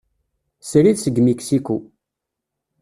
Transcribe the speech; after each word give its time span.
Srid 0.69 0.97
seg 0.99 1.15
Mixico. 1.25 1.77